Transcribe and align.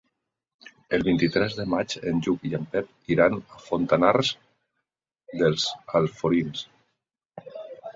El 0.97 1.03
vint-i-tres 1.07 1.57
de 1.57 1.65
maig 1.73 1.97
en 2.13 2.23
Lluc 2.29 2.47
i 2.51 2.55
en 2.61 2.67
Pep 2.73 3.15
iran 3.17 3.37
a 3.59 3.63
Fontanars 3.69 4.35
dels 5.45 5.71
Alforins. 6.03 6.69